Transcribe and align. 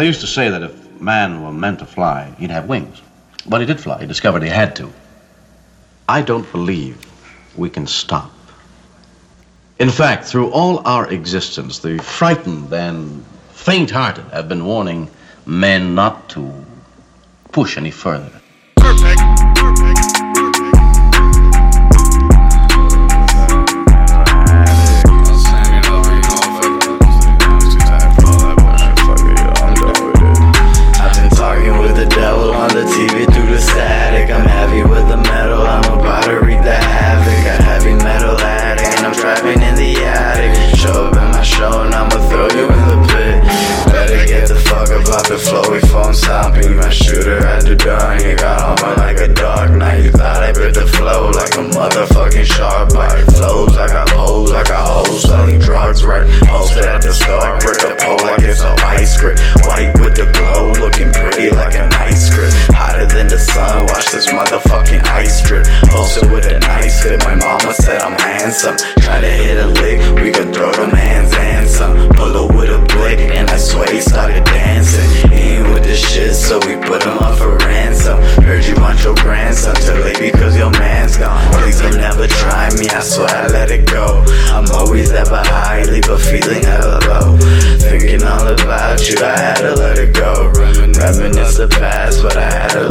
They 0.00 0.06
used 0.06 0.22
to 0.22 0.26
say 0.26 0.48
that 0.48 0.62
if 0.62 0.98
man 0.98 1.42
were 1.42 1.52
meant 1.52 1.80
to 1.80 1.84
fly, 1.84 2.34
he'd 2.38 2.50
have 2.50 2.64
wings. 2.64 3.02
But 3.46 3.60
he 3.60 3.66
did 3.66 3.78
fly. 3.78 4.00
He 4.00 4.06
discovered 4.06 4.42
he 4.42 4.48
had 4.48 4.74
to. 4.76 4.90
I 6.08 6.22
don't 6.22 6.50
believe 6.52 6.96
we 7.54 7.68
can 7.68 7.86
stop. 7.86 8.32
In 9.78 9.90
fact, 9.90 10.24
through 10.24 10.52
all 10.52 10.80
our 10.88 11.06
existence, 11.10 11.80
the 11.80 11.98
frightened 11.98 12.72
and 12.72 13.22
faint 13.52 13.90
hearted 13.90 14.24
have 14.32 14.48
been 14.48 14.64
warning 14.64 15.10
men 15.44 15.94
not 15.94 16.30
to 16.30 16.50
push 17.52 17.76
any 17.76 17.90
further. 17.90 18.40
Perfect. 18.76 19.19
Drip. 66.18 66.32
With 66.32 66.46
a 66.46 66.58
nice 66.60 67.02
fit, 67.02 67.22
my 67.24 67.34
mama 67.34 67.74
said 67.74 68.02
I'm 68.02 68.18
handsome. 68.18 68.76
Try 69.00 69.20
to 69.20 69.28
hit 69.28 69.58
a 69.58 69.66
lick, 69.66 69.98
we 70.22 70.30
could 70.30 70.54
throw 70.54 70.72
them 70.72 70.90
hands 70.90 71.32
and 71.36 71.68
some. 71.68 72.08
Pull 72.10 72.36
up 72.36 72.54
with 72.54 72.70
a 72.70 72.80
blick, 72.94 73.18
and 73.18 73.48
I 73.50 73.56
swear 73.56 73.86
he 73.92 74.00
started 74.00 74.44
dancing. 74.44 75.30
He 75.30 75.56
ain't 75.58 75.68
with 75.68 75.84
the 75.84 75.94
shit, 75.94 76.34
so 76.34 76.58
we 76.66 76.76
put 76.76 77.02
him 77.02 77.18
up 77.18 77.38
for 77.38 77.56
ransom. 77.58 78.18
Heard 78.44 78.64
you 78.64 78.74
want 78.76 79.02
your 79.04 79.14
grandson 79.16 79.74
to 79.74 79.94
late 80.04 80.18
because 80.18 80.56
your 80.56 80.70
man's 80.70 81.16
gone. 81.16 81.40
Please 81.54 81.80
don't 81.80 81.96
never 81.96 82.26
try 82.26 82.70
me, 82.78 82.88
I 82.88 83.00
swear 83.00 83.28
I 83.28 83.46
let 83.48 83.70
it 83.70 83.86
go. 83.86 84.24
I'm 84.50 84.68
always 84.72 85.12
ever 85.12 85.42
high, 85.44 85.84
leave 85.84 86.08
a 86.08 86.18
feeling 86.18 86.64
hella 86.64 87.00
low. 87.06 87.38
Thinking 87.78 88.22
all 88.22 88.46
about 88.46 89.08
you, 89.08 89.16
I 89.22 89.38
had 89.38 89.56
to 89.58 89.74
let 89.74 89.98
it 89.98 90.14
go. 90.14 90.52
Reminisce 91.00 91.56
the 91.56 91.68
past, 91.68 92.22
but 92.22 92.36
I 92.36 92.50
had 92.50 92.68
to. 92.72 92.89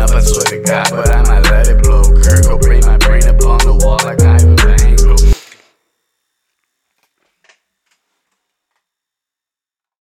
up, 0.00 0.10
I 0.10 0.20
swear 0.20 0.44
to 0.44 0.58
God, 0.58 0.90
but 0.90 1.10
I'm 1.10 1.24
not. 1.24 1.39